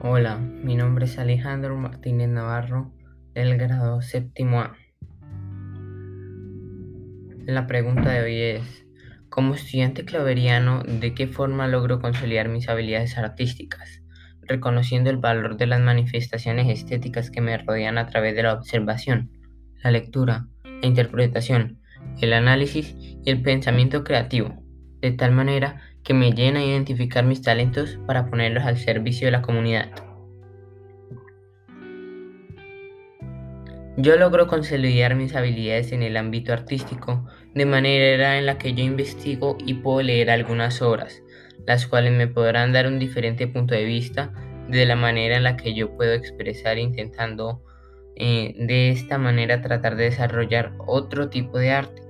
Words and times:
Hola, 0.00 0.38
mi 0.38 0.76
nombre 0.76 1.06
es 1.06 1.18
Alejandro 1.18 1.76
Martínez 1.76 2.28
Navarro, 2.28 2.92
del 3.34 3.58
grado 3.58 4.00
séptimo 4.00 4.60
A. 4.60 4.76
La 7.44 7.66
pregunta 7.66 8.12
de 8.12 8.22
hoy 8.22 8.40
es, 8.40 8.86
como 9.28 9.54
estudiante 9.54 10.04
claveriano, 10.04 10.84
¿de 10.84 11.14
qué 11.14 11.26
forma 11.26 11.66
logro 11.66 11.98
consolidar 11.98 12.48
mis 12.48 12.68
habilidades 12.68 13.18
artísticas, 13.18 14.04
reconociendo 14.42 15.10
el 15.10 15.16
valor 15.16 15.56
de 15.56 15.66
las 15.66 15.80
manifestaciones 15.80 16.68
estéticas 16.68 17.32
que 17.32 17.40
me 17.40 17.58
rodean 17.58 17.98
a 17.98 18.06
través 18.06 18.36
de 18.36 18.44
la 18.44 18.54
observación, 18.54 19.32
la 19.82 19.90
lectura, 19.90 20.46
la 20.62 20.86
interpretación, 20.86 21.80
el 22.20 22.34
análisis 22.34 22.94
y 22.96 23.30
el 23.30 23.42
pensamiento 23.42 24.04
creativo, 24.04 24.62
de 25.00 25.10
tal 25.10 25.32
manera 25.32 25.80
que 26.08 26.14
me 26.14 26.32
llena 26.32 26.60
a 26.60 26.64
identificar 26.64 27.22
mis 27.22 27.42
talentos 27.42 27.98
para 28.06 28.30
ponerlos 28.30 28.64
al 28.64 28.78
servicio 28.78 29.26
de 29.26 29.32
la 29.32 29.42
comunidad. 29.42 29.90
Yo 33.98 34.16
logro 34.16 34.46
consolidar 34.46 35.16
mis 35.16 35.36
habilidades 35.36 35.92
en 35.92 36.02
el 36.02 36.16
ámbito 36.16 36.54
artístico 36.54 37.26
de 37.54 37.66
manera 37.66 38.38
en 38.38 38.46
la 38.46 38.56
que 38.56 38.72
yo 38.72 38.82
investigo 38.82 39.58
y 39.66 39.74
puedo 39.74 40.00
leer 40.00 40.30
algunas 40.30 40.80
obras, 40.80 41.22
las 41.66 41.86
cuales 41.86 42.12
me 42.12 42.26
podrán 42.26 42.72
dar 42.72 42.86
un 42.86 42.98
diferente 42.98 43.46
punto 43.46 43.74
de 43.74 43.84
vista 43.84 44.32
de 44.66 44.86
la 44.86 44.96
manera 44.96 45.36
en 45.36 45.42
la 45.42 45.58
que 45.58 45.74
yo 45.74 45.94
puedo 45.94 46.14
expresar 46.14 46.78
intentando 46.78 47.62
eh, 48.16 48.54
de 48.56 48.88
esta 48.88 49.18
manera 49.18 49.60
tratar 49.60 49.96
de 49.96 50.04
desarrollar 50.04 50.72
otro 50.78 51.28
tipo 51.28 51.58
de 51.58 51.72
arte. 51.72 52.07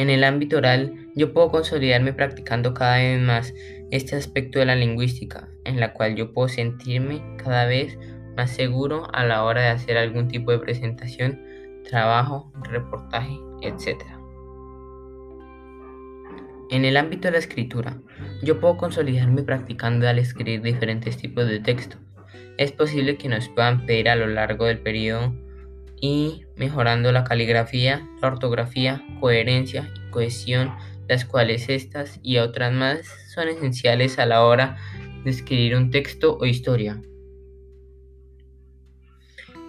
En 0.00 0.08
el 0.08 0.24
ámbito 0.24 0.56
oral, 0.56 0.94
yo 1.14 1.34
puedo 1.34 1.50
consolidarme 1.50 2.14
practicando 2.14 2.72
cada 2.72 2.96
vez 2.96 3.20
más 3.20 3.52
este 3.90 4.16
aspecto 4.16 4.58
de 4.58 4.64
la 4.64 4.74
lingüística, 4.74 5.50
en 5.66 5.78
la 5.78 5.92
cual 5.92 6.16
yo 6.16 6.32
puedo 6.32 6.48
sentirme 6.48 7.20
cada 7.36 7.66
vez 7.66 7.98
más 8.34 8.50
seguro 8.50 9.08
a 9.12 9.26
la 9.26 9.44
hora 9.44 9.60
de 9.60 9.68
hacer 9.68 9.98
algún 9.98 10.26
tipo 10.26 10.52
de 10.52 10.58
presentación, 10.58 11.42
trabajo, 11.84 12.50
reportaje, 12.62 13.38
etc. 13.60 14.02
En 16.70 16.86
el 16.86 16.96
ámbito 16.96 17.28
de 17.28 17.32
la 17.32 17.38
escritura, 17.38 18.00
yo 18.42 18.58
puedo 18.58 18.78
consolidarme 18.78 19.42
practicando 19.42 20.08
al 20.08 20.18
escribir 20.18 20.62
diferentes 20.62 21.18
tipos 21.18 21.46
de 21.46 21.60
texto. 21.60 21.98
Es 22.56 22.72
posible 22.72 23.18
que 23.18 23.28
nos 23.28 23.50
puedan 23.50 23.84
pedir 23.84 24.08
a 24.08 24.16
lo 24.16 24.28
largo 24.28 24.64
del 24.64 24.78
periodo 24.78 25.34
y 26.00 26.44
mejorando 26.56 27.12
la 27.12 27.24
caligrafía, 27.24 28.08
la 28.20 28.28
ortografía, 28.28 29.04
coherencia 29.20 29.92
y 29.94 30.10
cohesión, 30.10 30.72
las 31.08 31.24
cuales 31.24 31.68
estas 31.68 32.20
y 32.22 32.38
otras 32.38 32.72
más 32.72 33.00
son 33.34 33.48
esenciales 33.48 34.18
a 34.18 34.26
la 34.26 34.44
hora 34.44 34.76
de 35.24 35.30
escribir 35.30 35.76
un 35.76 35.90
texto 35.90 36.38
o 36.38 36.46
historia. 36.46 37.00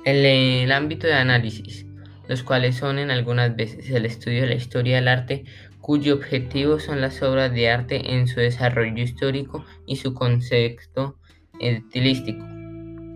En 0.05 0.25
el 0.25 0.71
ámbito 0.71 1.07
de 1.07 1.13
análisis, 1.13 1.85
los 2.27 2.43
cuales 2.43 2.75
son 2.75 2.97
en 2.97 3.11
algunas 3.11 3.55
veces 3.55 3.89
el 3.89 4.05
estudio 4.05 4.41
de 4.41 4.47
la 4.47 4.55
historia 4.55 4.95
del 4.95 5.07
arte, 5.07 5.43
cuyo 5.79 6.15
objetivo 6.15 6.79
son 6.79 7.01
las 7.01 7.21
obras 7.21 7.53
de 7.53 7.69
arte 7.69 8.13
en 8.13 8.27
su 8.27 8.39
desarrollo 8.39 9.03
histórico 9.03 9.65
y 9.85 9.97
su 9.97 10.13
concepto 10.13 11.17
estilístico, 11.59 12.45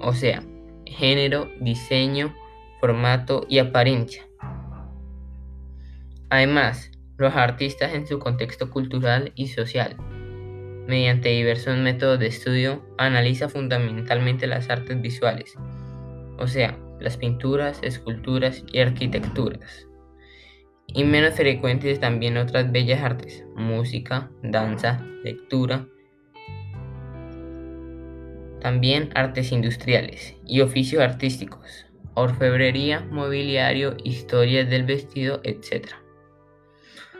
o 0.01 0.13
sea, 0.13 0.43
género, 0.85 1.49
diseño, 1.59 2.35
formato 2.85 3.47
y 3.49 3.57
apariencia. 3.57 4.27
Además, 6.29 6.91
los 7.17 7.35
artistas 7.35 7.95
en 7.95 8.05
su 8.05 8.19
contexto 8.19 8.69
cultural 8.69 9.31
y 9.33 9.47
social. 9.47 9.97
Mediante 10.87 11.29
diversos 11.29 11.77
métodos 11.77 12.19
de 12.19 12.27
estudio, 12.27 12.85
analiza 12.99 13.49
fundamentalmente 13.49 14.45
las 14.45 14.69
artes 14.69 15.01
visuales, 15.01 15.55
o 16.37 16.45
sea, 16.45 16.77
las 16.99 17.17
pinturas, 17.17 17.79
esculturas 17.81 18.63
y 18.71 18.77
arquitecturas. 18.77 19.87
Y 20.85 21.05
menos 21.05 21.33
frecuentes 21.33 21.99
también 21.99 22.37
otras 22.37 22.71
bellas 22.71 23.01
artes, 23.01 23.45
música, 23.55 24.29
danza, 24.43 25.03
lectura, 25.23 25.87
también 28.61 29.09
artes 29.15 29.51
industriales 29.51 30.35
y 30.45 30.61
oficios 30.61 31.01
artísticos, 31.01 31.87
orfebrería, 32.15 33.01
mobiliario, 33.11 33.95
historias 34.03 34.69
del 34.69 34.83
vestido, 34.83 35.41
etc. 35.43 35.89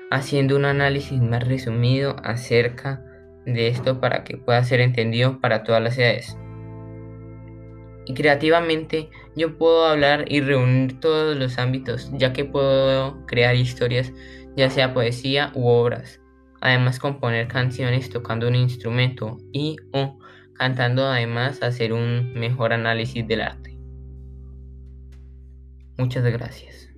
Haciendo 0.10 0.56
un 0.56 0.66
análisis 0.66 1.22
más 1.22 1.48
resumido 1.48 2.16
acerca 2.24 3.04
de 3.46 3.68
esto 3.68 4.00
para 4.00 4.24
que 4.24 4.38
pueda 4.38 4.64
ser 4.64 4.80
entendido 4.80 5.40
para 5.40 5.64
todas 5.64 5.84
las 5.84 5.98
edades. 5.98 6.38
Y 8.08 8.14
creativamente 8.14 9.10
yo 9.36 9.58
puedo 9.58 9.86
hablar 9.86 10.26
y 10.28 10.42
reunir 10.42 11.00
todos 11.00 11.36
los 11.36 11.58
ámbitos, 11.58 12.12
ya 12.14 12.34
que 12.34 12.46
puedo 12.46 13.26
crear 13.26 13.56
historias, 13.56 14.14
ya 14.56 14.70
sea 14.70 14.94
poesía 14.94 15.52
u 15.56 15.68
obras. 15.68 16.22
Además 16.62 17.00
componer 17.00 17.48
canciones 17.48 18.10
tocando 18.10 18.48
un 18.48 18.56
instrumento 18.56 19.38
y 19.52 19.76
o 19.92 20.20
cantando 20.54 21.06
además 21.06 21.62
hacer 21.62 21.94
un 21.94 22.34
mejor 22.34 22.74
análisis 22.74 23.28
del 23.28 23.42
arte. 23.42 23.75
Muchas 25.98 26.24
gracias. 26.24 26.95